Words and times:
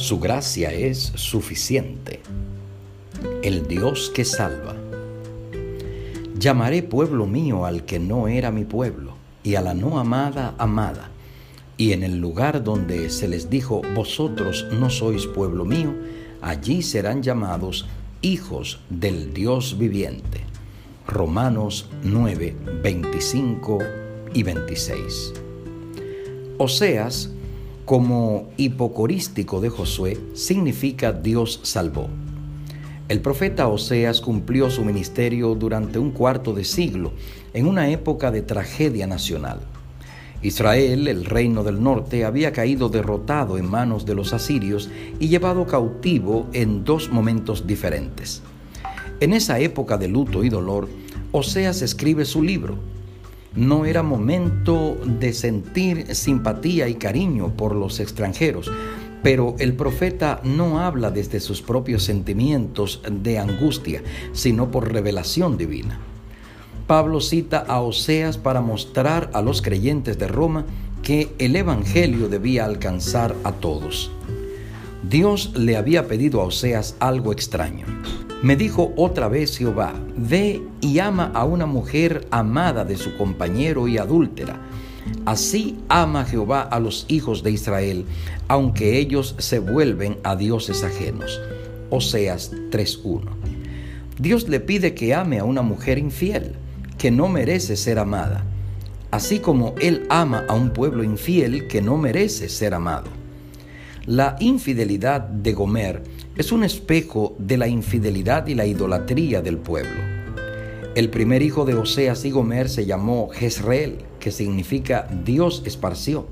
Su 0.00 0.18
gracia 0.18 0.72
es 0.72 1.12
suficiente. 1.16 2.20
El 3.42 3.68
Dios 3.68 4.10
que 4.14 4.24
salva. 4.24 4.74
Llamaré 6.38 6.82
pueblo 6.82 7.26
mío 7.26 7.66
al 7.66 7.84
que 7.84 7.98
no 7.98 8.26
era 8.26 8.50
mi 8.50 8.64
pueblo, 8.64 9.12
y 9.42 9.56
a 9.56 9.60
la 9.60 9.74
no 9.74 9.98
amada 9.98 10.54
amada. 10.56 11.10
Y 11.76 11.92
en 11.92 12.02
el 12.02 12.16
lugar 12.16 12.64
donde 12.64 13.10
se 13.10 13.28
les 13.28 13.50
dijo, 13.50 13.82
vosotros 13.94 14.66
no 14.72 14.88
sois 14.88 15.26
pueblo 15.26 15.66
mío, 15.66 15.92
allí 16.40 16.80
serán 16.80 17.22
llamados 17.22 17.86
hijos 18.22 18.80
del 18.88 19.34
Dios 19.34 19.76
viviente. 19.76 20.40
Romanos 21.06 21.90
9, 22.04 22.56
25 22.82 23.78
y 24.32 24.44
26. 24.44 25.34
Oseas 26.56 27.28
como 27.90 28.50
hipocorístico 28.56 29.60
de 29.60 29.68
Josué 29.68 30.16
significa 30.34 31.10
Dios 31.10 31.58
salvó. 31.64 32.06
El 33.08 33.20
profeta 33.20 33.66
Oseas 33.66 34.20
cumplió 34.20 34.70
su 34.70 34.84
ministerio 34.84 35.56
durante 35.56 35.98
un 35.98 36.12
cuarto 36.12 36.52
de 36.52 36.62
siglo, 36.62 37.10
en 37.52 37.66
una 37.66 37.90
época 37.90 38.30
de 38.30 38.42
tragedia 38.42 39.08
nacional. 39.08 39.58
Israel, 40.40 41.08
el 41.08 41.24
reino 41.24 41.64
del 41.64 41.82
norte, 41.82 42.24
había 42.24 42.52
caído 42.52 42.90
derrotado 42.90 43.58
en 43.58 43.68
manos 43.68 44.06
de 44.06 44.14
los 44.14 44.32
asirios 44.34 44.88
y 45.18 45.26
llevado 45.26 45.66
cautivo 45.66 46.46
en 46.52 46.84
dos 46.84 47.10
momentos 47.10 47.66
diferentes. 47.66 48.40
En 49.18 49.32
esa 49.32 49.58
época 49.58 49.98
de 49.98 50.06
luto 50.06 50.44
y 50.44 50.48
dolor, 50.48 50.88
Oseas 51.32 51.82
escribe 51.82 52.24
su 52.24 52.40
libro, 52.44 52.78
no 53.54 53.84
era 53.84 54.02
momento 54.02 54.96
de 55.04 55.32
sentir 55.32 56.14
simpatía 56.14 56.88
y 56.88 56.94
cariño 56.94 57.48
por 57.56 57.74
los 57.74 58.00
extranjeros, 58.00 58.70
pero 59.22 59.56
el 59.58 59.74
profeta 59.74 60.40
no 60.44 60.80
habla 60.80 61.10
desde 61.10 61.40
sus 61.40 61.60
propios 61.60 62.04
sentimientos 62.04 63.02
de 63.10 63.38
angustia, 63.38 64.02
sino 64.32 64.70
por 64.70 64.92
revelación 64.92 65.56
divina. 65.56 65.98
Pablo 66.86 67.20
cita 67.20 67.58
a 67.58 67.80
Oseas 67.80 68.38
para 68.38 68.60
mostrar 68.60 69.30
a 69.32 69.42
los 69.42 69.62
creyentes 69.62 70.18
de 70.18 70.26
Roma 70.26 70.64
que 71.02 71.32
el 71.38 71.54
Evangelio 71.56 72.28
debía 72.28 72.64
alcanzar 72.64 73.34
a 73.44 73.52
todos. 73.52 74.10
Dios 75.02 75.52
le 75.56 75.76
había 75.76 76.06
pedido 76.06 76.42
a 76.42 76.44
Oseas 76.44 76.94
algo 77.00 77.32
extraño. 77.32 77.86
Me 78.42 78.54
dijo 78.56 78.92
otra 78.96 79.28
vez 79.28 79.56
Jehová, 79.56 79.94
ve 80.16 80.62
y 80.80 80.98
ama 80.98 81.30
a 81.34 81.44
una 81.44 81.66
mujer 81.66 82.26
amada 82.30 82.84
de 82.84 82.96
su 82.96 83.16
compañero 83.16 83.88
y 83.88 83.96
adúltera. 83.96 84.60
Así 85.24 85.78
ama 85.88 86.24
Jehová 86.24 86.62
a 86.62 86.80
los 86.80 87.06
hijos 87.08 87.42
de 87.42 87.50
Israel, 87.50 88.04
aunque 88.48 88.98
ellos 88.98 89.34
se 89.38 89.58
vuelven 89.58 90.18
a 90.22 90.36
dioses 90.36 90.84
ajenos. 90.84 91.40
Oseas 91.88 92.52
3.1. 92.70 93.22
Dios 94.18 94.48
le 94.48 94.60
pide 94.60 94.94
que 94.94 95.14
ame 95.14 95.38
a 95.38 95.44
una 95.44 95.62
mujer 95.62 95.98
infiel, 95.98 96.56
que 96.98 97.10
no 97.10 97.28
merece 97.28 97.76
ser 97.76 97.98
amada, 97.98 98.44
así 99.10 99.38
como 99.38 99.74
Él 99.80 100.04
ama 100.10 100.44
a 100.46 100.54
un 100.54 100.70
pueblo 100.70 101.02
infiel 101.02 101.66
que 101.68 101.80
no 101.80 101.96
merece 101.96 102.50
ser 102.50 102.74
amado. 102.74 103.08
La 104.10 104.34
infidelidad 104.40 105.20
de 105.20 105.52
Gomer 105.52 106.02
es 106.34 106.50
un 106.50 106.64
espejo 106.64 107.36
de 107.38 107.56
la 107.56 107.68
infidelidad 107.68 108.48
y 108.48 108.56
la 108.56 108.66
idolatría 108.66 109.40
del 109.40 109.56
pueblo. 109.56 110.02
El 110.96 111.10
primer 111.10 111.42
hijo 111.42 111.64
de 111.64 111.76
Oseas 111.76 112.24
y 112.24 112.32
Gomer 112.32 112.68
se 112.68 112.86
llamó 112.86 113.28
Jezreel, 113.28 113.98
que 114.18 114.32
significa 114.32 115.06
Dios 115.24 115.62
esparció. 115.64 116.26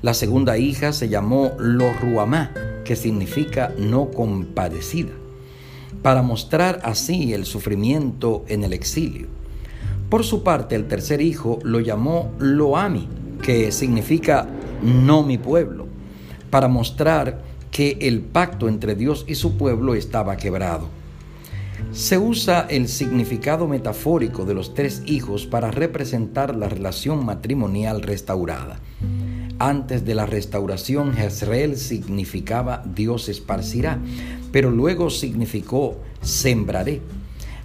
La 0.00 0.14
segunda 0.14 0.58
hija 0.58 0.92
se 0.92 1.08
llamó 1.08 1.54
Loruamá, 1.58 2.54
que 2.84 2.94
significa 2.94 3.74
no 3.76 4.12
compadecida, 4.12 5.10
para 6.02 6.22
mostrar 6.22 6.78
así 6.84 7.32
el 7.32 7.46
sufrimiento 7.46 8.44
en 8.46 8.62
el 8.62 8.72
exilio. 8.72 9.26
Por 10.08 10.22
su 10.22 10.44
parte, 10.44 10.76
el 10.76 10.86
tercer 10.86 11.20
hijo 11.20 11.58
lo 11.64 11.80
llamó 11.80 12.32
Loami, 12.38 13.08
que 13.42 13.72
significa 13.72 14.46
no 14.84 15.24
mi 15.24 15.36
pueblo, 15.36 15.85
para 16.56 16.68
mostrar 16.68 17.42
que 17.70 17.98
el 18.00 18.22
pacto 18.22 18.66
entre 18.66 18.94
Dios 18.94 19.26
y 19.28 19.34
su 19.34 19.58
pueblo 19.58 19.94
estaba 19.94 20.38
quebrado. 20.38 20.88
Se 21.92 22.16
usa 22.16 22.66
el 22.70 22.88
significado 22.88 23.68
metafórico 23.68 24.46
de 24.46 24.54
los 24.54 24.72
tres 24.72 25.02
hijos 25.04 25.44
para 25.44 25.70
representar 25.70 26.56
la 26.56 26.70
relación 26.70 27.26
matrimonial 27.26 28.00
restaurada. 28.00 28.80
Antes 29.58 30.06
de 30.06 30.14
la 30.14 30.24
restauración, 30.24 31.12
Jezreel 31.12 31.76
significaba 31.76 32.82
Dios 32.86 33.28
esparcirá, 33.28 33.98
pero 34.50 34.70
luego 34.70 35.10
significó 35.10 35.98
sembraré. 36.22 37.02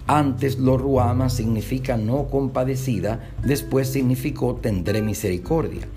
Antes 0.06 0.58
lo 0.58 0.76
ruama 0.76 1.30
significa 1.30 1.96
no 1.96 2.26
compadecida, 2.26 3.30
después 3.42 3.88
significó 3.88 4.56
tendré 4.56 5.00
misericordia. 5.00 5.88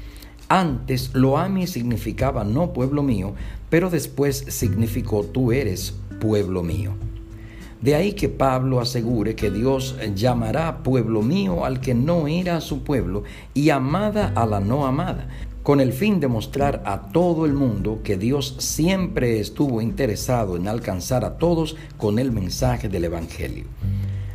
Antes 0.47 1.15
Loami 1.15 1.65
significaba 1.65 2.43
no 2.43 2.71
pueblo 2.71 3.01
mío, 3.01 3.33
pero 3.69 3.89
después 3.89 4.45
significó 4.49 5.23
tú 5.23 5.51
eres 5.51 5.95
pueblo 6.21 6.61
mío. 6.61 6.93
De 7.81 7.95
ahí 7.95 8.13
que 8.13 8.29
Pablo 8.29 8.79
asegure 8.79 9.35
que 9.35 9.51
Dios 9.51 9.95
llamará 10.15 10.83
pueblo 10.83 11.21
mío 11.21 11.65
al 11.65 11.81
que 11.81 11.93
no 11.93 12.27
era 12.27 12.61
su 12.61 12.83
pueblo 12.83 13.23
y 13.53 13.69
amada 13.69 14.31
a 14.35 14.45
la 14.45 14.59
no 14.59 14.85
amada, 14.85 15.27
con 15.63 15.79
el 15.81 15.93
fin 15.93 16.19
de 16.19 16.27
mostrar 16.27 16.83
a 16.85 17.11
todo 17.11 17.45
el 17.45 17.53
mundo 17.53 18.01
que 18.03 18.17
Dios 18.17 18.55
siempre 18.59 19.39
estuvo 19.39 19.81
interesado 19.81 20.57
en 20.57 20.67
alcanzar 20.67 21.25
a 21.25 21.37
todos 21.37 21.75
con 21.97 22.19
el 22.19 22.31
mensaje 22.31 22.87
del 22.87 23.05
Evangelio. 23.05 23.65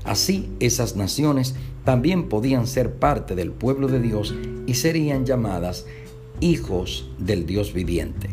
Así 0.04 0.50
esas 0.58 0.96
naciones 0.96 1.54
también 1.84 2.28
podían 2.28 2.66
ser 2.66 2.94
parte 2.94 3.34
del 3.34 3.52
pueblo 3.52 3.88
de 3.88 4.00
Dios 4.00 4.34
y 4.66 4.74
serían 4.74 5.24
llamadas 5.24 5.86
hijos 6.40 7.08
del 7.18 7.46
Dios 7.46 7.72
viviente. 7.72 8.30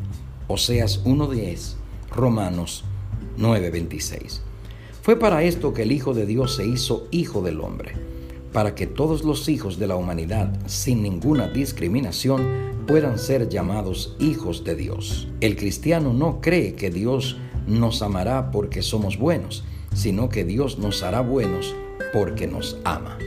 Oseas 0.47 1.03
1.10, 1.03 1.75
Romanos 2.09 2.84
9.26. 3.38 4.40
Fue 5.01 5.18
para 5.18 5.44
esto 5.44 5.73
que 5.73 5.84
el 5.84 5.91
Hijo 5.91 6.13
de 6.13 6.25
Dios 6.25 6.56
se 6.56 6.66
hizo 6.66 7.07
Hijo 7.12 7.41
del 7.41 7.62
Hombre, 7.62 7.94
para 8.53 8.75
que 8.75 8.88
todos 8.88 9.23
los 9.23 9.47
hijos 9.50 9.78
de 9.78 9.88
la 9.88 9.95
humanidad, 9.95 10.57
sin 10.68 11.01
ninguna 11.01 11.47
discriminación, 11.47 12.45
puedan 12.88 13.19
ser 13.19 13.50
llamados 13.50 14.16
hijos 14.19 14.63
de 14.63 14.75
Dios. 14.75 15.28
El 15.41 15.56
cristiano 15.56 16.13
no 16.13 16.41
cree 16.41 16.74
que 16.75 16.89
Dios 16.89 17.38
nos 17.68 18.01
amará 18.01 18.51
porque 18.51 18.81
somos 18.81 19.18
buenos, 19.18 19.63
sino 19.94 20.29
que 20.29 20.45
Dios 20.45 20.79
nos 20.79 21.03
hará 21.03 21.22
buenos 21.22 21.75
porque 22.13 22.47
nos 22.47 22.78
ama. 22.85 23.18